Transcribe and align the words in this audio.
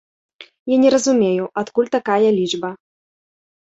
Я 0.71 0.75
не 0.85 0.89
разумею, 0.95 1.45
адкуль 1.65 1.93
такая 1.99 2.29
лічба. 2.41 2.77